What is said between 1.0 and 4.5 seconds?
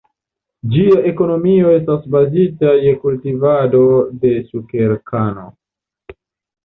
ekonomio estas bazita je kultivado de